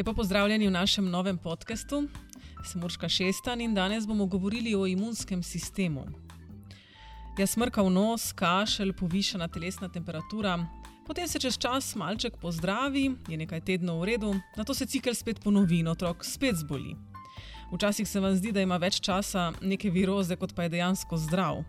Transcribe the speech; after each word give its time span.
Lepo 0.00 0.14
pozdravljeni 0.14 0.66
v 0.66 0.70
našem 0.70 1.10
novem 1.10 1.36
podkastu. 1.38 2.08
Sem 2.64 2.84
Urška 2.84 3.08
Šestan 3.08 3.60
in 3.60 3.74
danes 3.74 4.06
bomo 4.06 4.26
govorili 4.26 4.74
o 4.74 4.86
imunskem 4.86 5.42
sistemu. 5.42 6.06
Jaz 7.38 7.50
smrkav 7.50 7.90
nos, 7.90 8.32
kašelj, 8.32 8.94
povišena 8.96 9.48
telesna 9.48 9.88
temperatura, 9.92 10.56
potem 11.06 11.28
se 11.28 11.38
čez 11.38 11.58
čas 11.58 11.92
malček 11.94 12.40
pozdravi, 12.40 13.10
je 13.28 13.36
nekaj 13.36 13.60
tednov 13.60 14.00
v 14.00 14.04
redu, 14.04 14.34
na 14.56 14.64
to 14.64 14.74
se 14.74 14.86
cikl 14.86 15.12
spet 15.12 15.44
ponovi 15.44 15.82
in 15.84 15.92
otrok 15.92 16.24
spet 16.24 16.56
zboli. 16.56 16.96
Včasih 17.72 18.08
se 18.08 18.20
vam 18.20 18.36
zdi, 18.36 18.56
da 18.56 18.64
ima 18.64 18.80
več 18.80 19.02
časa 19.04 19.52
neke 19.60 19.90
viroze, 19.90 20.36
kot 20.36 20.56
pa 20.56 20.62
je 20.62 20.78
dejansko 20.78 21.16
zdrav. 21.16 21.60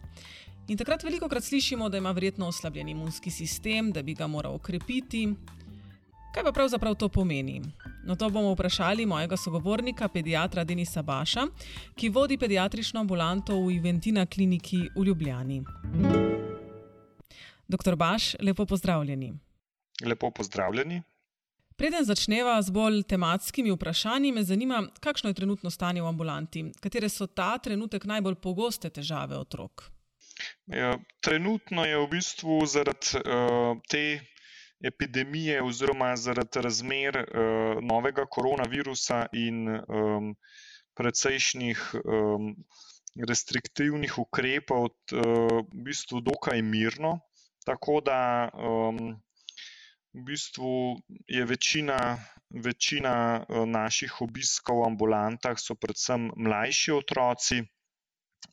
In 0.71 0.77
takrat 0.79 1.03
veliko 1.03 1.27
krat 1.27 1.43
slišimo, 1.43 1.89
da 1.89 1.97
ima 1.97 2.11
verjetno 2.11 2.47
oslabljen 2.47 2.89
imunski 2.95 3.31
sistem, 3.31 3.91
da 3.91 4.01
bi 4.01 4.15
ga 4.15 4.27
moral 4.27 4.55
okrepiti. 4.55 5.33
Kaj 6.31 6.43
pa 6.43 6.51
pravzaprav 6.51 6.95
to 6.95 7.09
pomeni? 7.09 7.61
No, 8.05 8.15
to 8.15 8.29
bomo 8.29 8.53
vprašali 8.53 9.05
mojega 9.05 9.37
sogovornika, 9.37 10.07
pediatra 10.07 10.63
Denisa 10.63 11.01
Baša, 11.01 11.43
ki 11.95 12.09
vodi 12.09 12.37
pediatrično 12.37 12.99
ambulanto 12.99 13.57
v 13.59 13.73
Iventina 13.75 14.25
kliniki 14.25 14.79
v 14.95 15.03
Ljubljani. 15.05 15.63
Doktor 17.67 17.95
Baš, 17.95 18.35
lepo 18.39 18.65
pozdravljeni. 18.65 19.33
Lepo 20.05 20.31
pozdravljeni. 20.31 21.01
Preden 21.75 22.05
začneva 22.05 22.61
z 22.61 22.71
bolj 22.71 23.03
tematskimi 23.03 23.71
vprašanji, 23.71 24.31
me 24.31 24.43
zanima, 24.43 24.87
kakšno 24.99 25.29
je 25.29 25.33
trenutno 25.33 25.69
stanje 25.69 26.01
v 26.01 26.07
ambulanti, 26.07 26.65
katere 26.79 27.09
so 27.09 27.27
ta 27.27 27.57
trenutek 27.57 28.05
najbolj 28.05 28.35
pogoste 28.35 28.89
težave 28.89 29.35
otrok. 29.37 29.89
Ja, 30.65 30.97
trenutno 31.19 31.85
je 31.85 31.97
v 31.97 32.07
bistvu 32.07 32.65
zaradi 32.65 33.19
uh, 33.19 33.77
te 33.89 34.21
epidemije 34.83 35.61
oziroma 35.63 36.15
zaradi 36.15 36.61
razmer 36.61 37.17
uh, 37.17 37.81
novega 37.81 38.25
koronavirusa 38.25 39.25
in 39.33 39.67
um, 39.69 40.35
precejšnjih 40.97 41.83
um, 42.03 42.55
restriktivnih 43.27 44.17
ukrepov 44.19 44.85
uh, 44.85 44.93
v 45.71 45.83
bistvu 45.87 46.21
dokaj 46.21 46.61
mirno. 46.61 47.19
Tako 47.65 48.01
da 48.01 48.49
um, 48.53 48.97
v 50.13 50.23
bistvu 50.27 50.97
je 51.27 51.45
večina, 51.45 52.17
večina 52.49 53.45
naših 53.67 54.21
obiskov 54.21 54.81
v 54.81 54.87
ambulantah, 54.89 55.59
so 55.59 55.75
predvsem 55.75 56.31
mlajši 56.35 56.91
otroci 56.91 57.61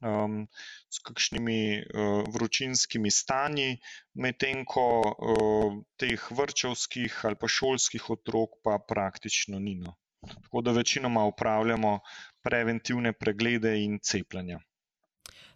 um, 0.00 0.47
s 0.91 0.98
kakšnimi 0.98 1.61
uh, 1.81 2.25
vročinskimi 2.34 3.11
stanji, 3.11 3.78
medtem 4.14 4.64
ko 4.64 4.86
uh, 5.03 5.78
teh 5.97 6.31
vrčevskih 6.31 7.25
ali 7.25 7.41
pa 7.41 7.48
šolskih 7.48 8.11
otrok 8.11 8.61
pa 8.64 8.78
praktično 8.78 9.59
ni. 9.59 9.75
No. 9.75 9.97
Tako 10.27 10.61
da 10.61 10.72
večinoma 10.72 11.25
upravljamo 11.25 11.98
preventivne 12.42 13.12
preglede 13.12 13.77
in 13.84 13.98
cepljenja. 14.03 14.61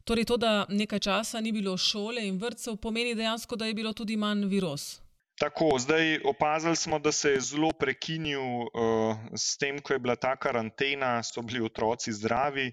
Torej, 0.04 0.24
to, 0.24 0.36
da 0.36 0.66
nekaj 0.68 0.98
časa 0.98 1.40
ni 1.40 1.52
bilo 1.52 1.76
šole 1.78 2.26
in 2.26 2.38
vrtcev, 2.38 2.76
pomeni 2.76 3.14
dejansko, 3.14 3.56
da 3.56 3.66
je 3.66 3.74
bilo 3.74 3.92
tudi 3.92 4.16
manj 4.16 4.48
virus. 4.50 5.00
Tako, 5.38 5.78
zdaj 5.78 6.18
opazili 6.24 6.76
smo, 6.76 6.98
da 6.98 7.12
se 7.12 7.30
je 7.30 7.40
zelo 7.40 7.70
prekinil 7.72 8.40
uh, 8.40 9.16
s 9.36 9.56
tem, 9.58 9.78
ko 9.78 9.92
je 9.92 9.98
bila 9.98 10.16
ta 10.16 10.36
karantena, 10.36 11.22
so 11.22 11.42
bili 11.42 11.64
otroci 11.64 12.12
zdravi, 12.12 12.72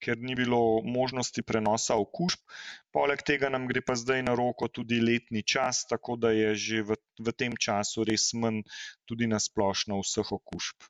ker 0.00 0.18
ni 0.18 0.34
bilo 0.34 0.80
možnosti 0.84 1.42
prenosa 1.42 1.96
okužb. 2.00 2.40
Poleg 2.92 3.22
tega 3.26 3.50
nam 3.52 3.68
gre 3.68 3.82
pa 3.84 3.94
zdaj 3.94 4.24
na 4.26 4.34
roko 4.34 4.68
tudi 4.68 5.00
letni 5.00 5.42
čas, 5.42 5.84
tako 5.86 6.16
da 6.16 6.32
je 6.34 6.54
že 6.54 6.82
v, 6.82 6.96
v 7.20 7.36
tem 7.36 7.54
času 7.56 8.04
res 8.08 8.32
manj 8.32 8.64
tudi 9.04 9.28
na 9.30 9.38
splošno 9.38 10.00
vseh 10.00 10.32
okužb. 10.32 10.88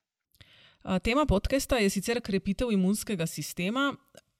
Tema 1.03 1.27
podcasta 1.29 1.77
je 1.77 1.91
sicer 1.93 2.21
krepitev 2.25 2.71
imunskega 2.73 3.27
sistema, 3.29 3.91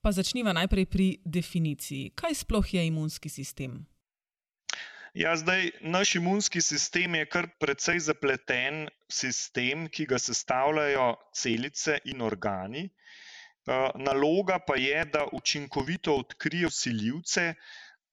pa 0.01 0.09
začniva 0.09 0.55
najprej 0.57 0.85
pri 0.89 1.07
definiciji. 1.21 2.15
Kaj 2.17 2.41
sploh 2.41 2.65
je 2.65 2.85
imunski 2.87 3.29
sistem? 3.29 3.85
Ja, 5.13 5.35
zdaj, 5.35 5.69
naš 5.83 6.15
imunski 6.15 6.61
sistem 6.63 7.15
je 7.19 7.27
kar 7.27 7.49
precej 7.59 7.99
zapleten 7.99 8.87
sistem, 9.11 9.85
ki 9.91 10.07
ga 10.07 10.17
sestavljajo 10.17 11.13
celice 11.35 11.99
in 12.07 12.23
organi. 12.23 12.87
Eh, 12.87 13.11
naloga 13.95 14.59
pa 14.67 14.75
je, 14.75 15.05
da 15.05 15.27
učinkovito 15.33 16.15
odkrije 16.15 16.67
usiljivce 16.67 17.53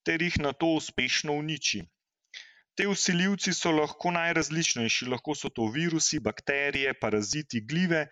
ter 0.05 0.23
jih 0.23 0.39
na 0.39 0.53
to 0.53 0.67
uspešno 0.67 1.33
uniči. 1.33 1.83
Te 2.79 2.87
usiljivci 2.87 3.53
so 3.59 3.73
lahko 3.75 4.11
najrazličnejši, 4.15 5.07
lahko 5.11 5.35
so 5.35 5.49
to 5.51 5.65
virusi, 5.75 6.21
bakterije, 6.23 6.93
paraziti, 7.01 7.61
glive 7.61 8.05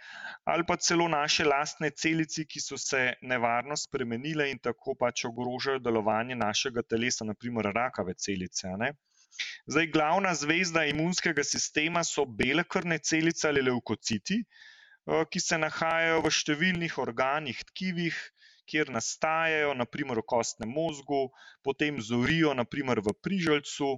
ali 0.44 0.64
pa 0.66 0.76
celo 0.76 1.06
naše 1.08 1.44
lastne 1.44 1.91
celice, 1.91 2.44
ki 2.44 2.60
so 2.60 2.78
se 2.84 3.12
nevarno 3.22 3.76
spremenile 3.76 4.50
in 4.50 4.58
tako 4.58 4.97
pač 4.98 5.24
ogrožajo 5.28 5.78
delovanje 5.78 6.34
našega 6.34 6.82
telesa, 6.82 7.24
naprimer 7.24 7.70
rakave 7.76 8.14
celice. 8.14 8.74
Zdaj, 9.66 9.86
glavna 9.94 10.34
zvezda 10.34 10.84
imunskega 10.84 11.44
sistema 11.44 12.03
so 12.04 12.24
bele 12.26 12.64
krvne 12.64 12.98
celice 12.98 13.48
ali 13.48 13.62
leukociti. 13.62 14.42
Ki 15.06 15.41
se 15.41 15.59
nahajajo 15.62 16.22
v 16.25 16.33
številnih 16.34 16.99
organih, 16.99 17.62
tkivih, 17.71 18.17
kjer 18.67 18.91
nastajajo, 18.91 19.75
naprimer 19.78 20.19
v 20.19 20.27
kostnem 20.27 20.72
možgu, 20.72 21.28
potem 21.62 22.00
zorijo, 22.03 22.55
naprimer 22.59 22.99
v 22.99 23.15
priželjcu, 23.22 23.95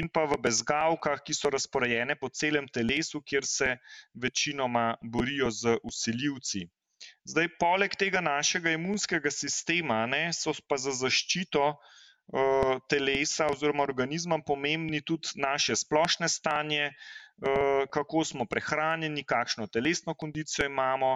in 0.00 0.08
pa 0.08 0.24
v 0.30 0.38
bezgavkah, 0.42 1.22
ki 1.26 1.34
so 1.34 1.50
razporejene 1.52 2.16
po 2.18 2.30
celem 2.30 2.68
telesu, 2.70 3.22
kjer 3.26 3.46
se 3.46 3.76
večinoma 4.14 4.94
borijo 5.02 5.50
z 5.50 5.76
usiljivci. 5.82 6.66
Zdaj, 7.24 7.48
poleg 7.60 7.96
tega 7.96 8.20
našega 8.20 8.74
imunskega 8.76 9.32
sistema, 9.32 10.04
ne, 10.06 10.28
so 10.36 10.52
pa 10.68 10.76
za 10.76 10.92
zaščito 10.96 11.64
uh, 11.72 12.76
telesa 12.92 13.48
oziroma 13.52 13.86
organizma 13.88 14.38
pomembni 14.46 15.00
tudi 15.00 15.32
naše 15.40 15.76
splošne 15.80 16.28
stanje, 16.28 16.92
kako 17.90 18.24
smo 18.24 18.44
prehranjeni, 18.44 19.24
kakšno 19.24 19.66
telesno 19.72 20.14
kondicijo 20.14 20.66
imamo, 20.66 21.14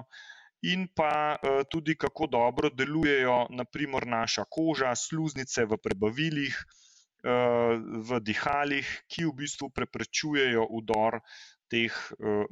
in 0.65 0.89
pa 0.89 1.37
eh, 1.37 1.63
tudi 1.71 1.97
kako 1.97 2.27
dobro 2.27 2.71
delujejo, 2.71 3.47
naprimer, 3.51 4.07
naša 4.07 4.45
koža, 4.51 4.95
sluznice 4.97 5.67
v 5.69 5.77
prebavilih, 5.77 6.57
eh, 6.57 7.77
v 8.09 8.21
dihalih, 8.21 8.89
ki 9.09 9.29
v 9.29 9.35
bistvu 9.45 9.71
preprečujejo 9.71 10.65
udor 10.71 11.21
teh 11.69 11.93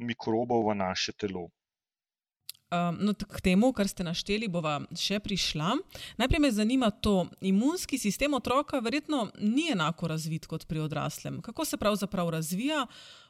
mikrobov 0.01 0.73
v 0.73 0.75
naše 0.75 1.13
telo. 1.13 1.49
Um, 2.73 2.97
no, 3.05 3.13
k 3.13 3.41
temu, 3.45 3.69
kar 3.77 3.85
ste 3.85 4.01
našteli, 4.01 4.47
bova 4.49 4.79
še 4.97 5.19
prišla. 5.21 5.75
Najprej 6.17 6.41
me 6.41 6.51
zanima 6.57 6.89
to, 6.89 7.27
imunski 7.45 7.99
sistem 8.01 8.33
otroka 8.33 8.81
verjetno 8.81 9.27
ni 9.45 9.67
enako 9.75 10.09
razvit 10.09 10.49
kot 10.49 10.65
pri 10.65 10.81
odraslem. 10.81 11.43
Kako 11.45 11.67
se 11.69 11.77
pravzaprav 11.77 12.31
razvija, 12.33 12.87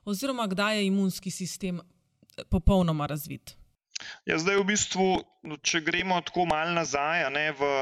oziroma 0.06 0.47
kdaj 0.47 0.78
je 0.78 0.86
imunski 0.86 1.34
sistem 1.34 1.81
eh, 1.82 2.44
popolnoma 2.54 3.10
razvit? 3.10 3.56
Ja, 4.31 4.38
zdaj, 4.38 4.60
v 4.62 4.69
bistvu, 4.70 5.08
če 5.66 5.82
gremo 5.82 6.20
tako 6.22 6.47
malo 6.47 6.76
nazaj, 6.78 7.26
ne, 7.34 7.48
v, 7.58 7.72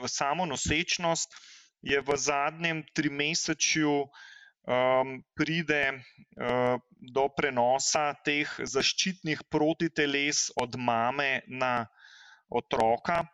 v 0.00 0.08
samo 0.08 0.48
nosečnost, 0.48 1.36
je 1.84 2.00
v 2.00 2.16
zadnjem 2.16 2.80
trimesečju 2.96 4.06
um, 4.66 5.22
pride 5.34 5.92
uh, 5.92 6.80
do 7.12 7.28
prenosa 7.36 8.14
teh 8.24 8.48
zaščitnih 8.58 9.44
protiteles 9.52 10.48
od 10.60 10.76
mame 10.80 11.44
na 11.48 11.86
otroka. 12.48 13.24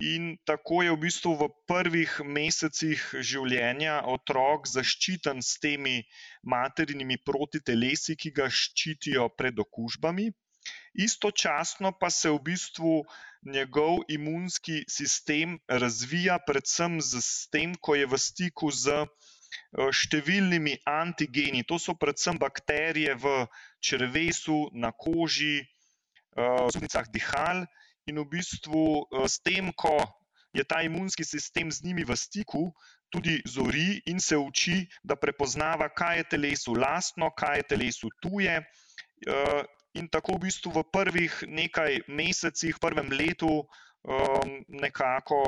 In 0.00 0.38
tako 0.48 0.80
je 0.80 0.92
v 0.94 1.00
bistvu 1.02 1.32
v 1.36 1.48
prvih 1.68 2.12
mesecih 2.24 3.00
življenja 3.30 3.98
otrok 4.08 4.64
zaščiten 4.70 5.42
s 5.44 5.58
temi 5.60 5.98
materinimi 6.40 7.18
protitelesi, 7.20 8.16
ki 8.16 8.32
ga 8.38 8.48
ščitijo 8.48 9.28
pred 9.36 9.60
okužbami. 9.60 10.30
Istočasno 11.04 11.92
pa 12.00 12.08
se 12.08 12.32
v 12.32 12.40
bistvu 12.48 12.94
njegov 13.44 14.00
imunski 14.08 14.80
sistem 14.88 15.58
razvija, 15.68 16.38
predvsem 16.48 16.96
s 17.04 17.50
tem, 17.52 17.76
ko 17.76 18.00
je 18.00 18.08
v 18.08 18.16
stiku 18.16 18.72
z 18.72 19.04
Eh, 19.04 19.06
številnimi 19.74 20.76
antigeni, 20.86 21.64
to 21.66 21.78
so 21.78 21.94
predvsem 21.98 22.38
bakterije 22.38 23.16
v 23.18 23.34
črvesu, 23.82 24.70
na 24.72 24.92
koži, 24.92 25.60
eh, 25.60 25.66
v 26.36 26.70
zunicah 26.70 27.06
dihal. 27.10 27.66
In 28.06 28.18
v 28.22 28.26
bistvu 28.26 29.06
eh, 29.06 29.28
s 29.28 29.38
tem, 29.42 29.72
ko 29.72 29.98
je 30.54 30.64
ta 30.64 30.82
imunski 30.82 31.24
sistem 31.24 31.70
z 31.70 31.84
njimi 31.86 32.04
v 32.04 32.16
stiku, 32.16 32.72
tudi 33.10 33.42
zori 33.46 34.02
in 34.06 34.18
se 34.20 34.36
uči, 34.36 34.86
da 35.02 35.14
prepoznava, 35.14 35.88
kaj 35.90 36.16
je 36.18 36.30
telesu 36.34 36.74
lastno, 36.74 37.30
kaj 37.30 37.56
je 37.58 37.68
telesu 37.74 38.10
tuje. 38.22 38.58
In 39.94 40.06
tako 40.10 40.38
v 40.38 40.46
bistvu 40.46 40.70
v 40.74 40.82
prvih 40.90 41.34
nekaj 41.46 42.06
mesecih, 42.06 42.74
v 42.74 42.82
prvem 42.82 43.10
letu, 43.10 43.66
nekako 44.68 45.38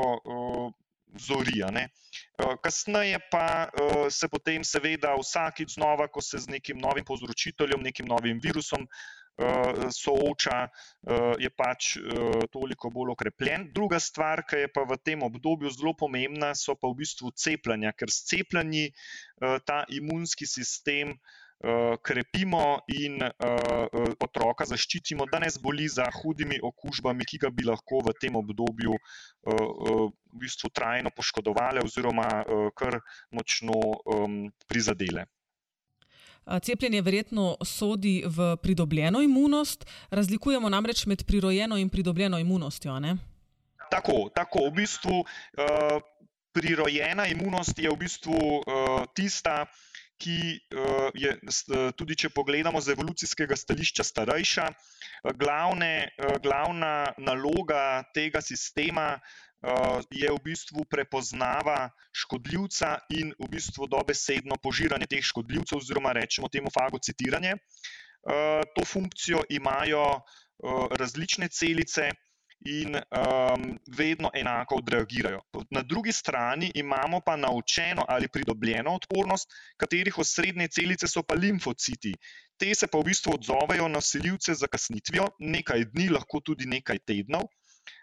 zori. 1.18 1.62
Eh, 1.62 1.86
kasneje 2.62 3.18
pa 3.30 3.68
eh, 3.68 4.10
se 4.10 4.28
potem, 4.28 4.64
seveda, 4.64 5.14
vsakič 5.18 5.74
znova, 5.74 6.08
ko 6.08 6.22
se 6.22 6.38
z 6.38 6.48
nekim 6.48 6.78
novim 6.78 7.04
povzročiteljem, 7.04 7.82
nekim 7.82 8.06
novim 8.06 8.40
virusom 8.42 8.88
sooča, 9.96 10.68
je 11.40 11.48
pač 11.56 11.86
toliko 12.52 12.90
bolj 12.92 13.14
okrepljen. 13.14 13.64
Druga 13.72 13.96
stvar, 13.96 14.42
ki 14.44 14.60
je 14.60 14.68
pa 14.68 14.84
v 14.84 14.98
tem 15.00 15.24
obdobju 15.24 15.72
zelo 15.72 15.94
pomembna, 15.96 16.50
so 16.52 16.76
pa 16.76 16.90
v 16.92 16.98
bistvu 17.00 17.32
cepljenja, 17.32 17.94
ker 17.96 18.12
s 18.12 18.28
cepljenji 18.28 18.92
ta 19.40 19.86
imunski 19.88 20.44
sistem 20.46 21.16
krepimo 22.02 22.80
in 22.90 23.22
otroka 24.20 24.64
zaščitimo, 24.66 25.26
da 25.30 25.38
ne 25.38 25.50
zboli 25.50 25.88
za 25.88 26.08
hudimi 26.22 26.58
okužbami, 26.62 27.24
ki 27.24 27.38
ga 27.38 27.50
bi 27.50 27.64
lahko 27.68 28.00
v 28.02 28.14
tem 28.20 28.36
obdobju 28.36 28.96
v 29.46 30.08
bistvu 30.40 30.70
trajno 30.74 31.10
poškodovali 31.14 31.84
oziroma 31.84 32.26
kar 32.74 32.98
močno 33.30 33.78
prizadele. 34.66 35.26
Cepljenje 36.42 37.02
verjetno 37.06 37.56
sodi 37.62 38.24
v 38.26 38.56
pridobljeno 38.58 39.20
imunost, 39.22 39.86
razlikujemo 40.10 40.68
namreč 40.68 41.06
med 41.06 41.22
prirojeno 41.22 41.78
in 41.78 41.88
pridobljeno 41.88 42.38
imunostjo. 42.42 42.98
Tako, 43.90 44.30
tako. 44.34 44.66
V 44.66 44.72
bistvu 44.80 45.22
prirojena 46.52 47.26
imunost 47.30 47.78
je 47.78 47.90
v 47.90 47.96
bistvu 47.96 48.40
tista, 49.14 49.66
ki 50.22 50.38
uh, 50.54 51.08
je, 51.18 51.34
tudi 51.98 52.16
če 52.22 52.30
pogledamo 52.34 52.80
z 52.80 52.94
evolucijskega 52.94 53.58
stališča, 53.58 54.06
starejša. 54.06 54.66
Glavne, 55.38 55.92
uh, 56.06 56.36
glavna 56.44 57.12
naloga 57.18 58.02
tega 58.14 58.42
sistema 58.44 59.16
je 60.10 60.26
v 60.26 60.38
bistvu 60.42 60.82
prepoznava 60.90 61.92
škodljivca 62.10 62.96
in 63.14 63.30
v 63.38 63.46
bistvu 63.46 63.86
dobesedno 63.86 64.56
požiranje 64.58 65.06
teh 65.06 65.22
škodljivcev, 65.22 65.78
oziroma 65.78 66.10
rečemo 66.18 66.50
temu 66.50 66.66
fagocitiranje. 66.74 67.52
To 68.74 68.82
funkcijo 68.82 69.44
imajo 69.54 70.02
različne 70.98 71.46
celice. 71.46 72.10
In 72.64 72.94
um, 72.94 73.78
vedno 73.96 74.30
enako 74.34 74.76
odreagirajo. 74.78 75.40
Na 75.70 75.82
drugi 75.82 76.12
strani 76.12 76.70
imamo 76.74 77.20
pa 77.20 77.36
naučeno 77.36 78.04
ali 78.08 78.28
pridobljeno 78.28 78.94
odpornost, 78.94 79.50
katerih 79.76 80.18
osrednje 80.18 80.68
celice 80.68 81.08
so 81.08 81.22
pa 81.22 81.34
limfociti. 81.34 82.14
Te 82.56 82.74
se 82.74 82.86
pa 82.86 82.98
v 82.98 83.10
bistvu 83.10 83.34
odzovejo 83.34 83.88
na 83.88 84.00
siljivce 84.00 84.54
z 84.54 84.62
zakasnitvijo, 84.62 85.26
nekaj 85.38 85.84
dni, 85.84 86.08
lahko 86.08 86.40
tudi 86.40 86.66
nekaj 86.66 86.98
tednov 86.98 87.50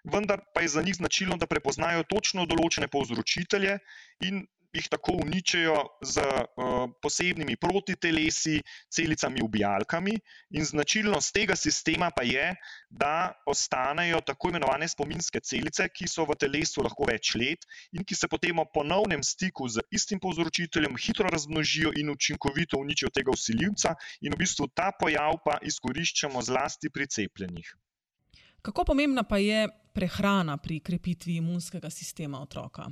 vendar 0.03 0.41
pa 0.53 0.61
je 0.61 0.67
za 0.67 0.81
njih 0.81 0.95
značilno, 0.95 1.37
da 1.37 1.47
prepoznajo 1.47 2.03
točno 2.03 2.45
določene 2.45 2.87
povzročitelje 2.87 3.77
in 4.25 4.45
jih 4.73 4.87
tako 4.89 5.15
uničijo 5.23 5.75
z 6.01 6.21
uh, 6.21 6.89
posebnimi 7.01 7.55
protitelesi, 7.55 8.61
celicami, 8.89 9.41
ubijalkami. 9.43 10.13
In 10.49 10.65
značilnost 10.65 11.33
tega 11.33 11.55
sistema 11.55 12.11
pa 12.15 12.23
je, 12.23 12.55
da 12.89 13.33
ostanejo 13.45 14.21
tako 14.21 14.49
imenovane 14.49 14.87
spominske 14.87 15.39
celice, 15.39 15.89
ki 15.89 16.07
so 16.07 16.25
v 16.29 16.37
telesu 16.39 16.85
lahko 16.85 17.09
več 17.09 17.33
let 17.35 17.65
in 17.93 18.05
ki 18.05 18.15
se 18.15 18.27
potem 18.27 18.59
ob 18.59 18.69
ponovnem 18.73 19.23
stiku 19.23 19.67
z 19.67 19.81
istim 19.91 20.19
povzročiteljem 20.19 20.97
hitro 20.97 21.29
razmnožijo 21.29 21.93
in 21.97 22.13
učinkovito 22.13 22.77
uničijo 22.77 23.09
tega 23.13 23.33
usiljivca, 23.33 23.95
in 24.21 24.33
v 24.33 24.41
bistvu 24.45 24.69
ta 24.73 24.91
pojav 24.91 25.41
pa 25.45 25.57
izkoriščamo 25.61 26.41
zlasti 26.41 26.89
pri 26.89 27.07
cepljenjih. 27.07 27.75
Kako 28.61 28.83
pomembna 28.85 29.23
pa 29.23 29.37
je 29.37 29.67
prehrana 29.93 30.57
pri 30.57 30.79
krepitvi 30.79 31.39
imunskega 31.39 31.89
sistema 31.89 32.41
otroka? 32.41 32.89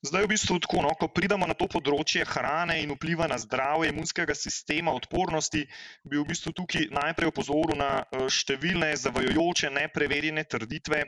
Zdaj, 0.00 0.24
v 0.24 0.32
bistvu, 0.32 0.56
tako, 0.64 0.80
no, 0.80 0.94
ko 0.96 1.10
pridemo 1.12 1.44
na 1.44 1.52
to 1.52 1.66
področje 1.68 2.24
hrane 2.24 2.78
in 2.80 2.94
vpliva 2.94 3.26
na 3.28 3.36
zdravje 3.36 3.90
imunskega 3.92 4.32
sistema, 4.32 4.94
odpornosti, 4.96 5.66
bi 6.08 6.16
v 6.16 6.24
bistvu 6.24 6.54
tukaj 6.56 6.86
najprej 6.96 7.28
opozoril 7.28 7.76
na 7.76 7.90
eh, 8.00 8.24
številne 8.32 8.88
zavajojoče, 8.96 9.68
nepreverjene 9.76 10.46
trditve, 10.48 11.02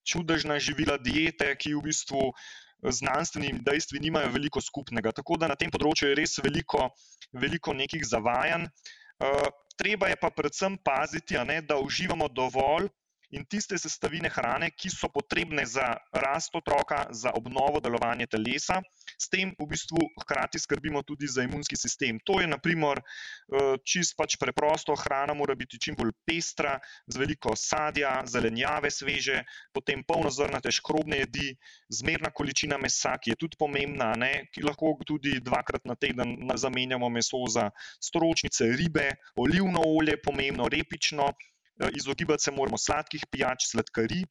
čudežna 0.00 0.56
živila, 0.64 0.96
diete, 0.96 1.50
ki 1.60 1.74
v 1.76 1.82
bistvu 1.90 2.22
eh, 2.32 2.88
znanstvenimi 2.88 3.60
dejstvi 3.68 4.00
nimajo 4.06 4.32
veliko 4.32 4.64
skupnega. 4.64 5.12
Tako 5.12 5.36
da 5.36 5.52
na 5.52 5.58
tem 5.60 5.68
področju 5.68 6.08
je 6.08 6.16
res 6.16 6.40
veliko, 6.40 6.88
veliko 7.36 7.76
nekih 7.76 8.00
zavajanj. 8.00 8.64
Eh, 8.64 9.44
treba 9.76 10.08
je 10.08 10.16
pa 10.24 10.32
predvsem 10.32 10.80
paziti, 10.80 11.36
ne, 11.44 11.60
da 11.60 11.76
uživamo 11.84 12.32
dovolj 12.32 12.88
in 13.30 13.44
tiste 13.46 13.76
sestavine 13.78 14.30
hrane, 14.32 14.70
ki 14.72 14.88
so 14.88 15.08
potrebne 15.12 15.66
za 15.66 15.96
rast 16.12 16.54
otroka, 16.56 17.06
za 17.10 17.32
obnovo 17.36 17.80
delovanja 17.80 18.26
telesa, 18.26 18.80
s 19.18 19.28
tem 19.28 19.52
v 19.58 19.66
bistvu 19.68 20.00
hkrati 20.22 20.58
skrbimo 20.58 21.02
tudi 21.02 21.28
za 21.28 21.42
imunski 21.44 21.76
sistem. 21.76 22.20
To 22.24 22.40
je, 22.40 22.46
naprimer, 22.48 23.00
eh, 23.00 23.76
čist 23.84 24.16
pač 24.16 24.38
preprosto, 24.40 24.96
hrana 24.96 25.34
mora 25.34 25.54
biti 25.54 25.80
čim 25.80 25.96
bolj 25.98 26.14
pestra, 26.24 26.78
z 27.06 27.16
veliko 27.20 27.52
sadja, 27.56 28.22
zelenjave 28.24 28.90
sveže, 28.90 29.42
potem 29.72 30.04
polnozrnate 30.04 30.72
škrobne 30.72 31.20
jedi, 31.24 31.52
zmerna 31.92 32.30
količina 32.30 32.78
mesa, 32.78 33.16
ki 33.18 33.34
je 33.34 33.36
tudi 33.36 33.56
pomembna, 33.58 34.14
ne? 34.16 34.48
ki 34.52 34.64
lahko 34.64 34.96
tudi 35.04 35.40
dvakrat 35.44 35.84
na 35.84 35.94
teden 35.94 36.48
zamenjamo 36.56 37.08
meso 37.08 37.44
za 37.48 37.68
stročnice, 38.00 38.72
ribe, 38.76 39.10
olivno 39.36 39.84
olje, 39.84 40.16
pomembno, 40.22 40.68
repično. 40.68 41.32
Eh, 41.78 41.90
izogibati 41.96 42.42
se 42.42 42.50
moramo 42.50 42.78
sladkih 42.78 43.26
pijač, 43.30 43.70
sladkarij. 43.70 44.24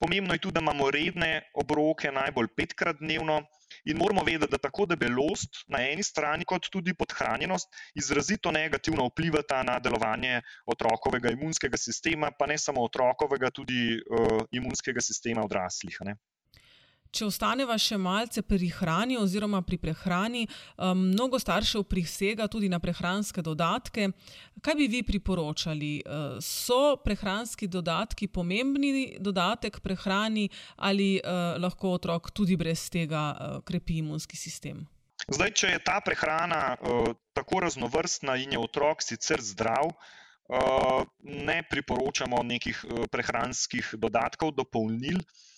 Pomembno 0.00 0.34
je 0.34 0.40
tudi, 0.40 0.54
da 0.54 0.60
imamo 0.60 0.90
redne 0.90 1.42
obroke, 1.60 2.10
najbolj 2.12 2.48
petkrat 2.56 2.96
dnevno, 3.00 3.36
in 3.84 3.96
moramo 3.96 4.24
vedeti, 4.24 4.50
da 4.50 4.58
tako 4.58 4.86
debelost 4.86 5.62
na 5.68 5.82
eni 5.84 6.02
strani, 6.02 6.44
kot 6.48 6.68
tudi 6.72 6.94
podhranjenost, 6.96 7.68
izrazito 8.00 8.52
negativno 8.52 9.06
vplivata 9.10 9.62
na 9.62 9.78
delovanje 9.78 10.40
otrokovega 10.66 11.32
imunskega 11.36 11.80
sistema, 11.80 12.32
pa 12.38 12.46
ne 12.46 12.58
samo 12.58 12.84
otrokovega, 12.88 13.50
tudi 13.50 13.98
uh, 13.98 14.40
imunskega 14.50 15.04
sistema 15.04 15.44
odraslih. 15.44 16.00
Ne? 16.08 16.16
Če 17.14 17.28
ostaneva 17.28 17.76
še 17.78 17.94
malce 18.00 18.42
pri 18.42 18.66
hrani 18.74 19.14
oziroma 19.20 19.60
pri 19.62 19.76
prehrani, 19.78 20.42
um, 20.82 21.04
mnogo 21.12 21.38
staršev 21.38 21.84
prisega 21.86 22.48
tudi 22.50 22.66
na 22.72 22.80
prehranske 22.82 23.44
dodatke. 23.44 24.08
Kaj 24.58 24.74
bi 24.80 24.88
vi 24.90 25.02
priporočali? 25.06 25.92
Uh, 26.02 26.40
so 26.42 26.96
prehranski 27.04 27.68
dodatki 27.70 28.26
pomembni 28.26 29.14
dodatek 29.22 29.78
prehrani 29.84 30.48
ali 30.82 31.20
uh, 31.20 31.54
lahko 31.62 31.94
otrok 32.00 32.32
tudi 32.34 32.58
brez 32.58 32.88
tega 32.90 33.22
uh, 33.30 33.62
krepi 33.62 34.00
imunski 34.02 34.40
sistem? 34.40 34.82
Zdaj, 35.30 35.54
če 35.54 35.72
je 35.76 35.84
ta 35.86 36.00
prehrana 36.04 36.74
uh, 36.74 37.14
tako 37.36 37.62
raznovrstna 37.68 38.34
in 38.42 38.58
je 38.58 38.60
otrok 38.60 39.06
sicer 39.06 39.38
zdrav, 39.38 39.94
uh, 39.94 41.06
ne 41.22 41.62
priporočamo 41.70 42.42
nekih 42.42 42.82
uh, 42.84 43.06
prehranskih 43.06 43.94
dodatkov, 44.02 44.56
dopolnil. 44.58 45.22
Uh, 45.22 45.53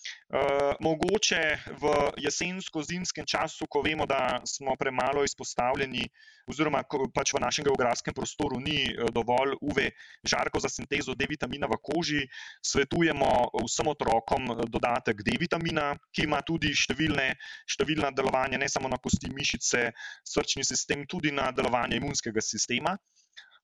mogoče 0.80 1.42
v 1.80 1.92
jesensko-zimskem 2.24 3.26
času, 3.26 3.66
ko 3.70 3.82
vemo, 3.82 4.06
da 4.06 4.40
smo 4.44 4.76
premalo 4.78 5.24
izpostavljeni, 5.24 6.06
oziroma 6.46 6.82
pač 7.14 7.34
v 7.34 7.42
našem 7.42 7.66
geografskem 7.66 8.14
prostoru 8.14 8.60
ni 8.62 8.86
eh, 8.86 9.10
dovolj 9.14 9.56
UV 9.60 9.90
žarkov 10.22 10.62
za 10.62 10.70
sintezo 10.70 11.14
D 11.18 11.26
vitamina 11.28 11.66
v 11.66 11.78
koži, 11.82 12.22
svetujemo 12.62 13.30
vsem 13.66 13.90
otrokom 13.90 14.50
eh, 14.54 14.64
dodatek 14.70 15.22
D 15.26 15.36
vitamina, 15.40 15.94
ki 16.14 16.26
ima 16.30 16.40
tudi 16.46 16.72
številne, 16.74 17.32
številna 17.66 18.12
delovanja, 18.14 18.60
ne 18.62 18.70
samo 18.70 18.90
na 18.90 18.98
kosti, 19.02 19.30
mišice, 19.34 19.90
srčni 20.22 20.64
sistem, 20.64 21.06
tudi 21.10 21.34
na 21.34 21.50
delovanje 21.50 21.98
imunskega 21.98 22.42
sistema. 22.42 22.94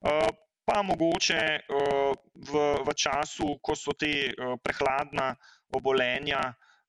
Uh, 0.02 0.26
pa 0.64 0.82
mogoče 0.82 1.42
uh, 1.42 2.12
v, 2.34 2.66
v 2.86 2.94
času, 2.94 3.56
ko 3.62 3.74
so 3.76 3.94
te 3.98 4.12
uh, 4.30 4.54
prehladna 4.62 5.32
obolenja, 5.72 6.40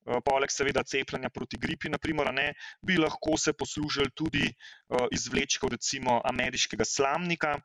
eh, 0.06 0.20
poleg 0.25 0.51
seveda 0.51 0.84
cepljenja 0.84 1.30
proti 1.30 1.58
gripi, 1.58 1.89
naprimer, 1.89 2.32
ne, 2.34 2.50
bi 2.84 2.98
lahko 3.00 3.38
se 3.38 3.53
poslužili 3.53 4.12
tudi 4.15 4.44
eh, 4.50 5.08
izvlečkov, 5.12 5.72
recimo 5.75 6.20
ameriškega 6.32 6.86
slamnika. 6.86 7.56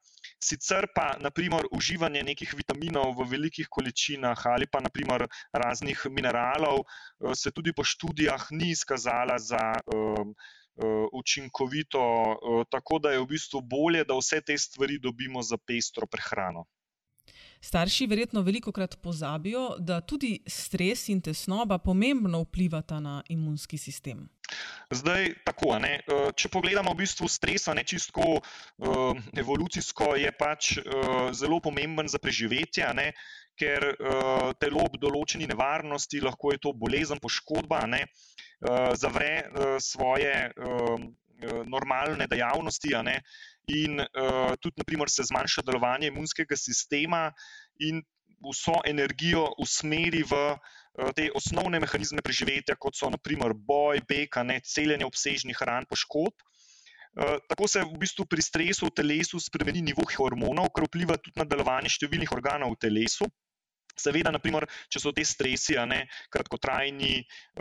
Sicer 0.44 0.86
pa, 0.94 1.16
naprimer, 1.20 1.66
uživanje 1.74 2.22
nekih 2.22 2.54
vitaminov 2.54 3.16
v 3.18 3.26
velikih 3.32 3.66
količinah 3.70 4.46
ali 4.46 4.68
pa 4.70 4.80
naprimer 4.80 5.26
raznih 5.52 6.06
mineralov 6.10 6.84
eh, 6.84 7.34
se 7.34 7.50
tudi 7.50 7.74
po 7.74 7.84
študijah 7.84 8.48
ni 8.50 8.70
izkazala 8.76 9.38
za 9.38 9.64
učinkovito, 11.12 12.00
tako 12.70 12.98
da 12.98 13.10
je 13.10 13.20
v 13.20 13.26
bistvu 13.26 13.60
bolje, 13.60 14.04
da 14.04 14.14
vse 14.14 14.40
te 14.40 14.58
stvari 14.58 14.98
dobimo 14.98 15.42
za 15.42 15.58
pestro 15.58 16.06
prehrano. 16.06 16.64
Starši 17.60 18.06
verjetno 18.06 18.42
veliko 18.42 18.72
krat 18.72 18.96
pozabijo, 19.02 19.76
da 19.78 20.00
tudi 20.00 20.38
stres 20.46 21.08
in 21.08 21.20
tesnoba 21.20 21.78
pomembno 21.78 22.40
vplivata 22.40 23.00
na 23.00 23.22
imunski 23.28 23.78
sistem. 23.78 24.28
Zdaj, 24.90 25.34
tako, 25.44 25.78
ne, 25.78 25.98
eh, 25.98 26.30
če 26.36 26.48
pogledamo 26.48 26.94
v 26.94 27.02
bistvu 27.02 27.28
stres, 27.28 27.66
ne 27.74 27.84
čisto 27.84 28.38
evolucijsko, 29.36 30.14
je 30.16 30.30
pač 30.32 30.78
zelo 31.32 31.60
pomemben 31.60 32.08
za 32.08 32.18
preživetje, 32.18 32.86
ne, 32.94 33.12
ker 33.58 33.84
telo 34.62 34.84
ob 34.86 34.96
določeni 35.02 35.48
nevarnosti, 35.50 36.20
lahko 36.22 36.52
je 36.54 36.60
to 36.62 36.72
bolezen, 36.72 37.18
poškodba, 37.18 37.82
ne, 37.90 38.04
zavre 38.98 39.46
uh, 39.46 39.76
svoje 39.78 40.50
uh, 40.56 40.98
normalne 41.66 42.26
dejavnosti. 42.26 42.94
Ne, 43.02 43.20
in 43.68 44.00
uh, 44.00 44.54
tudi, 44.60 44.80
naprimer, 44.82 45.10
se 45.10 45.22
zmanjša 45.28 45.62
delovanje 45.66 46.08
imunskega 46.08 46.56
sistema 46.56 47.28
in 47.78 48.02
vso 48.50 48.80
energijo 48.86 49.48
usmeri 49.58 50.22
v 50.22 50.34
uh, 50.54 51.10
te 51.14 51.28
osnovne 51.34 51.80
mehanizme 51.80 52.22
preživetja, 52.24 52.78
kot 52.80 52.96
so 52.96 53.10
naprimer 53.10 53.54
boj, 53.54 54.02
ne 54.44 54.60
celjenje 54.64 55.06
obsežnih 55.06 55.62
ran, 55.62 55.86
poškodb. 55.86 56.34
Uh, 57.18 57.38
tako 57.48 57.68
se 57.68 57.82
v 57.82 57.98
bistvu 57.98 58.26
pri 58.26 58.42
stresu 58.42 58.86
v 58.86 58.94
telesu 58.94 59.40
spremeni 59.40 59.82
nivo 59.82 60.02
hormonov, 60.16 60.70
kar 60.74 60.86
vpliva 60.86 61.16
tudi 61.18 61.38
na 61.38 61.44
delovanje 61.44 61.94
številnih 61.98 62.32
organov 62.32 62.74
v 62.74 62.82
telesu. 62.88 63.28
Seveda, 63.98 64.32
naprimer, 64.34 64.66
če 64.92 65.02
so 65.02 65.12
te 65.14 65.24
stresi 65.26 65.76
ne, 65.88 66.04
kratkotrajni, 66.34 67.14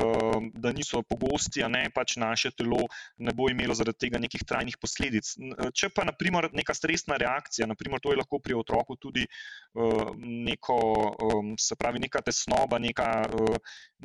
uh, 0.03 0.37
da 0.53 0.73
niso 0.75 1.01
pogosti, 1.07 1.63
ne, 1.69 1.87
pač 1.93 2.17
naše 2.21 2.51
telo 2.57 2.83
ne 3.17 3.33
bo 3.35 3.49
imelo 3.51 3.75
zaradi 3.77 4.07
tega 4.07 4.21
nekih 4.21 4.43
trajnih 4.47 4.77
posledic. 4.81 5.29
Če 5.75 5.89
pa 5.95 6.05
naprimer, 6.07 6.49
neka 6.55 6.75
stresna 6.77 7.17
reakcija, 7.19 7.67
naprimer, 7.69 8.01
to 8.03 8.13
je 8.13 8.19
lahko 8.21 8.39
pri 8.43 8.57
otroku 8.57 8.97
tudi 9.01 9.25
uh, 9.27 10.13
neko, 10.17 10.77
um, 11.27 11.53
se 11.59 11.77
pravi, 11.79 12.01
neka 12.03 12.21
tesnoba, 12.25 12.79
neka, 12.81 13.09
uh, 13.33 13.57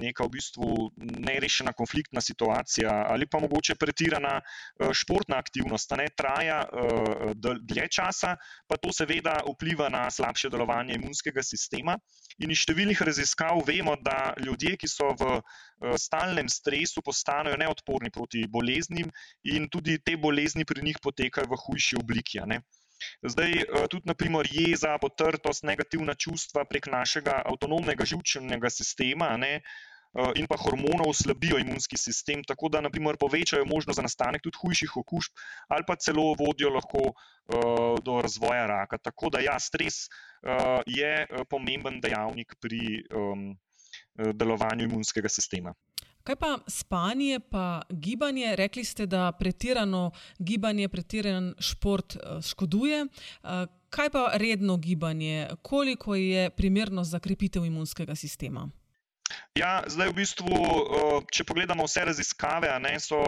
neka 0.02 0.26
v 0.26 0.34
bistvu 0.36 0.70
nerešena 0.96 1.74
konfliktna 1.76 2.22
situacija 2.24 2.92
ali 3.12 3.26
pa 3.26 3.40
mogoče 3.42 3.76
pretirana 3.80 4.38
uh, 4.40 4.92
športna 4.96 5.38
aktivnost, 5.42 5.92
ne 5.98 6.08
traja 6.16 6.62
uh, 6.64 7.32
dlje 7.36 7.88
časa, 7.98 8.36
pa 8.68 8.78
to 8.80 8.92
seveda 8.94 9.38
vpliva 9.46 9.88
na 9.92 10.06
slabše 10.10 10.50
delovanje 10.52 10.96
imunskega 10.98 11.42
sistema. 11.42 11.98
In 12.40 12.52
iz 12.54 12.62
številnih 12.64 13.00
raziskav 13.04 13.60
vemo, 13.68 13.96
da 14.00 14.32
ljudje, 14.40 14.76
ki 14.80 14.88
so 14.88 15.10
v 15.20 15.38
eh, 15.38 15.96
stalnem 16.00 16.48
stresu, 16.48 17.04
postanejo 17.04 17.58
neodporni 17.60 18.12
proti 18.14 18.46
boleznim, 18.48 19.10
in 19.44 19.68
tudi 19.68 19.98
te 19.98 20.16
bolezni 20.16 20.64
pri 20.64 20.86
njih 20.88 21.02
potekajo 21.02 21.50
v 21.50 21.60
hujši 21.66 22.00
obliki. 22.00 22.40
Zdaj, 23.26 23.52
eh, 23.60 23.86
tudi, 23.92 24.08
naprimer, 24.08 24.48
jeza, 24.48 24.96
potrtost, 25.02 25.66
negativna 25.68 26.14
čustva 26.14 26.64
prek 26.64 26.88
našega 26.92 27.42
avtonomnega 27.44 28.06
živčnega 28.08 28.70
sistema. 28.70 29.34
Ne, 29.36 29.60
In 30.12 30.44
pa 30.44 30.58
hormonov 30.60 31.14
slabijo 31.16 31.56
imunski 31.56 31.96
sistem, 31.96 32.42
tako 32.44 32.68
da 32.68 32.82
naprimer, 32.84 33.16
povečajo 33.16 33.64
možnost 33.64 33.96
za 33.96 34.02
nastanek 34.04 34.42
tudi 34.44 34.58
hujših 34.60 34.96
okužb, 35.00 35.32
ali 35.72 35.86
pa 35.88 35.96
celo 35.96 36.34
vodijo 36.38 36.68
lahko 36.74 37.00
uh, 37.08 37.96
do 38.04 38.20
razvoja 38.20 38.66
raka. 38.66 38.98
Tako 38.98 39.30
da, 39.32 39.40
ja, 39.40 39.56
stres 39.60 40.04
uh, 40.04 40.84
je 40.86 41.14
eh, 41.24 41.44
pomemben 41.48 42.00
dejavnik 42.00 42.54
pri 42.60 43.06
delovanju 44.32 44.84
imunskega 44.84 45.28
sistema. 45.28 45.72
Kaj 46.22 46.36
pa 46.36 46.58
spanje, 46.68 47.40
pa 47.50 47.82
gibanje? 47.90 48.56
Rekli 48.56 48.84
ste, 48.84 49.06
da 49.06 49.32
pretirano 49.32 50.10
gibanje, 50.38 50.88
pretiran 50.88 51.54
šport 51.58 52.16
škoduje. 52.48 53.06
Kaj 53.90 54.10
pa 54.10 54.30
redno 54.34 54.76
gibanje? 54.76 55.48
Koliko 55.62 56.14
je 56.14 56.50
primerno 56.50 57.04
za 57.04 57.18
krepitev 57.18 57.64
imunskega 57.64 58.14
sistema? 58.14 58.70
Ja, 59.52 59.82
zdaj 59.84 60.08
v 60.08 60.16
bistvu, 60.16 60.58
če 61.28 61.44
pogledamo 61.44 61.84
vse 61.84 62.06
raziskave, 62.08 62.70
ne, 62.80 62.94
so 63.04 63.18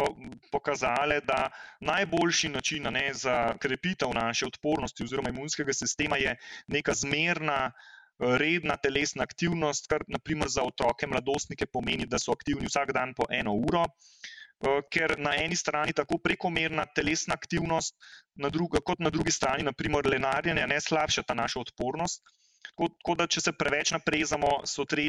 pokazale, 0.55 1.19
da 1.21 1.51
najboljši 1.85 2.49
način 2.49 2.89
ne, 2.97 3.11
za 3.13 3.35
krepitev 3.61 4.15
naše 4.17 4.47
odpornosti 4.49 5.05
oziroma 5.05 5.29
imunskega 5.35 5.75
sistema 5.77 6.17
je 6.17 6.33
neka 6.73 6.95
zmerna, 6.97 7.59
eh, 7.69 8.39
redna 8.41 8.77
telesna 8.81 9.27
aktivnost, 9.29 9.91
kar 9.93 10.07
naprimer 10.09 10.49
za 10.49 10.65
otroke, 10.65 11.07
mladostnike 11.07 11.69
pomeni, 11.69 12.09
da 12.09 12.19
so 12.19 12.33
aktivni 12.33 12.73
vsak 12.73 12.95
dan 12.97 13.13
po 13.13 13.29
eno 13.29 13.53
uro. 13.53 13.85
Eh, 13.85 14.81
ker 14.89 15.19
na 15.21 15.35
eni 15.37 15.57
strani 15.61 15.93
tako 15.93 16.17
prekomerna 16.25 16.87
telesna 16.97 17.37
aktivnost, 17.37 18.01
na 18.35 18.49
druga, 18.49 18.81
kot 18.81 19.05
na 19.05 19.13
drugi 19.13 19.33
strani, 19.33 19.69
naprimer, 19.69 20.09
lenarjenje, 20.09 20.65
ne 20.73 20.81
slabša 20.81 21.29
ta 21.29 21.37
našo 21.37 21.61
odpornost. 21.69 22.25
Tako 22.73 23.15
da, 23.19 23.27
če 23.31 23.43
se 23.45 23.53
preveč 23.55 23.93
naprezamo, 23.95 24.51
so 24.67 24.87
tre, 24.89 25.07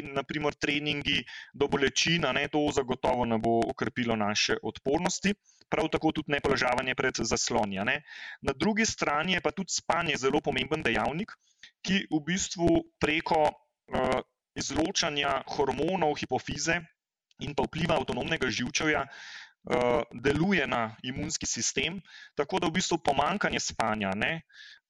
treningi 0.60 1.22
do 1.54 1.68
bolečina, 1.72 2.32
ne, 2.36 2.46
to 2.52 2.62
zagotovo 2.72 3.24
ne 3.24 3.38
bo 3.42 3.58
ukrepilo 3.72 4.16
naše 4.16 4.58
odpornosti. 4.62 5.34
Prav 5.68 5.88
tako 5.90 6.12
tudi 6.14 6.30
ne 6.30 6.40
položavanje 6.40 6.94
pred 6.94 7.18
zaslonja. 7.26 7.84
Ne. 7.84 8.02
Na 8.42 8.52
drugi 8.54 8.86
strani 8.86 9.34
je 9.34 9.42
pa 9.42 9.50
tudi 9.50 9.74
spanje 9.74 10.14
zelo 10.16 10.40
pomemben 10.40 10.84
dejavnik, 10.86 11.32
ki 11.82 12.04
v 12.10 12.20
bistvu 12.22 12.68
preko 13.02 13.48
uh, 13.50 14.20
izločanja 14.54 15.40
hormonov 15.56 16.14
hipofize 16.20 16.78
in 17.42 17.52
pa 17.56 17.66
vpliva 17.66 17.98
avtonomnega 17.98 18.48
živčevja 18.48 19.02
uh, 19.02 19.18
deluje 20.22 20.66
na 20.70 20.96
imunski 21.02 21.46
sistem, 21.46 21.98
tako 22.38 22.60
da 22.62 22.68
v 22.68 22.76
bistvu 22.78 23.00
pomankanje 23.02 23.60
spanja 23.60 24.12
ne, 24.14 24.40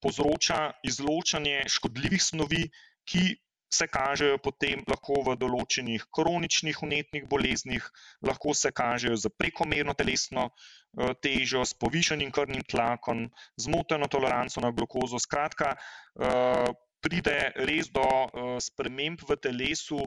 povzroča 0.05 0.73
izločanje 0.85 1.63
škodljivih 1.73 2.23
snovi, 2.23 2.67
ki 3.09 3.25
se 3.73 3.87
kažejo 3.91 4.39
potem 4.43 4.83
lahko 4.91 5.21
v 5.27 5.35
določenih 5.41 6.07
kroničnih 6.15 6.83
unetnih 6.87 7.27
boleznih, 7.31 7.85
lahko 8.29 8.55
se 8.55 8.71
kažejo 8.71 9.17
za 9.19 9.31
prekomerno 9.31 9.95
telesno 9.99 10.49
eh, 10.49 11.13
težo, 11.23 11.65
s 11.65 11.75
povišenim 11.75 12.31
krvnim 12.31 12.65
tlakom, 12.71 13.27
zmoteno 13.67 14.09
toleranco 14.13 14.63
na 14.63 14.71
glukozo. 14.71 15.21
Skratka, 15.23 15.75
eh, 15.75 16.71
pride 17.03 17.37
res 17.69 17.91
do 17.91 18.07
eh, 18.07 18.57
sprememb 18.63 19.27
v 19.29 19.39
telesu 19.49 20.03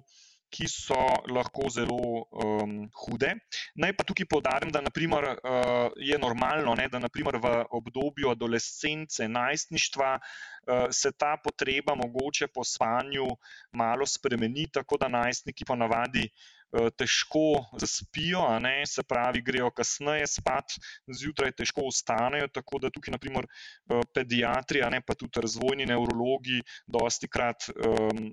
ki 0.50 0.68
so 0.68 0.98
lahko 1.30 1.70
zelo 1.74 2.26
um, 2.32 2.76
hude. 3.04 3.34
Naj 3.80 3.94
pa 3.98 4.06
tukaj 4.08 4.28
povdarim, 4.30 4.74
da 4.74 4.82
naprimer, 4.82 5.28
uh, 5.38 5.90
je 5.98 6.18
normalno, 6.22 6.76
ne, 6.78 6.88
da 6.92 7.02
naprimer, 7.02 7.38
v 7.42 7.54
obdobju 7.80 8.32
adolescence, 8.34 9.28
najstništva 9.28 10.12
uh, 10.20 10.88
se 10.92 11.12
ta 11.12 11.36
potreba 11.44 11.96
mogoče 11.96 12.50
po 12.54 12.66
spanju 12.66 13.28
malo 13.72 14.06
spremeni, 14.06 14.68
tako 14.74 14.98
da 14.98 15.12
najstniki 15.12 15.68
ponavadi 15.70 16.26
uh, 16.28 16.90
težko 16.98 17.46
zaspijo, 17.82 18.44
ne, 18.60 18.82
se 18.90 19.04
pravi, 19.04 19.46
grejo 19.46 19.72
kasneje 19.72 20.28
spat, 20.28 20.78
zjutraj 21.22 21.54
težko 21.62 21.88
ostanejo. 21.94 22.50
Tako 22.54 22.84
da 22.86 22.94
tukaj, 22.94 23.16
naprimer, 23.18 23.46
uh, 23.46 24.04
pediatrija, 24.14 24.90
ne 24.90 25.02
pa 25.06 25.16
tudi 25.16 25.46
razvojni 25.46 25.90
neurologi, 25.90 26.62
dosti 26.88 27.30
krat. 27.30 27.70
Um, 27.78 28.32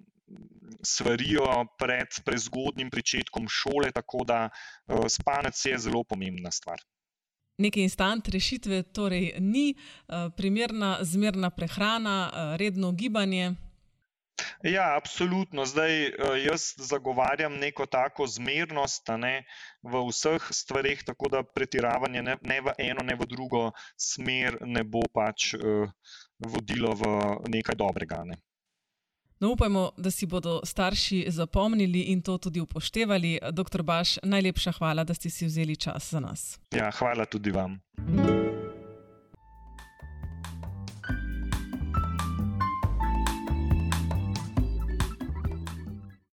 svarijo 0.83 1.67
pred 1.79 2.19
prezgodnim 2.25 2.91
začetkom 2.95 3.49
šole, 3.49 3.93
tako 3.95 4.25
da 4.25 4.49
uh, 4.49 5.07
spanec 5.09 5.65
je 5.65 5.79
zelo 5.79 6.05
pomembna 6.05 6.51
stvar. 6.51 6.83
Neki 7.59 7.83
instant 7.83 8.29
rešitve 8.29 8.83
torej 8.93 9.33
ni, 9.41 9.71
uh, 9.73 10.29
primerna 10.37 10.99
zmerna 11.03 11.51
prehrana, 11.51 12.19
uh, 12.27 12.57
redno 12.57 12.93
gibanje. 12.93 13.55
Ja, 14.63 14.97
absolutno. 14.97 15.65
Zdaj 15.65 16.11
jaz 16.45 16.75
zagovarjam 16.77 17.55
neko 17.57 17.87
tako 17.87 18.27
zmernost 18.27 19.09
ne, 19.17 19.47
v 19.83 20.03
vseh 20.11 20.49
stvarih, 20.53 21.05
tako 21.07 21.31
da 21.33 21.43
pretiravanje 21.43 22.23
ne, 22.23 22.37
ne 22.43 22.61
v 22.61 22.75
eno, 22.79 23.05
ne 23.05 23.17
v 23.17 23.27
drugo 23.27 23.71
smer 23.97 24.59
ne 24.61 24.85
bo 24.85 25.01
pač 25.15 25.55
uh, 25.55 25.89
vodilo 26.39 26.93
v 26.93 27.15
nekaj 27.49 27.81
dobrega. 27.81 28.21
Ne. 28.29 28.37
No, 29.41 29.53
upajmo, 29.53 29.91
da 29.97 30.11
si 30.11 30.27
bodo 30.27 30.61
starši 30.65 31.25
zapomnili 31.29 32.01
in 32.01 32.23
to 32.23 32.39
tudi 32.39 32.61
upoštevali. 32.61 33.39
Doktor 33.53 33.83
Baš, 33.83 34.19
najlepša 34.23 34.73
hvala, 34.73 35.05
da 35.05 35.15
ste 35.15 35.31
si 35.31 35.47
vzeli 35.47 35.77
čas 35.77 36.11
za 36.11 36.21
nas. 36.21 36.59
Ja, 36.71 36.91
hvala 36.91 37.25
tudi 37.25 37.51
vam. 37.51 37.81